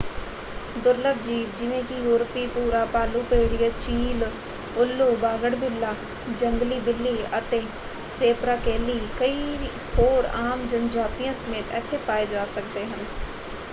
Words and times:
ਦੁਰਲਭ 0.75 1.17
ਜੀਵ 1.17 1.49
ਜਿਵੇਂ 1.55 1.81
ਕਿ 1.85 1.95
ਯੂਰਪੀ 1.97 2.45
ਭੂਰਾ 2.49 2.83
ਭਾਲੂ 2.93 3.21
ਭੇੜੀਆ 3.25 3.69
ਚੀਲ 3.77 4.23
ਉੱਲੂ 4.75 5.09
ਬਾਗੜਬਿੱਲਾ 5.17 5.93
ਜੰਗਲੀ 6.31 6.79
ਬਿੱਲੀ 6.81 7.15
ਅਤੇ 7.37 7.61
ਸੇਪਰਾਕੈਲੀ 8.09 8.99
ਕਈ 9.19 9.69
ਹੋਰ 9.97 10.25
ਆਮ 10.37 10.67
ਜਨਜਾਤੀਆਂ 10.67 11.33
ਸਮੇਤ 11.35 11.75
ਇੱਥੇ 11.75 11.97
ਪਾਏ 12.07 12.25
ਜਾ 12.27 12.45
ਸਕਦੇ 12.55 12.85
ਹਨ। 12.85 13.05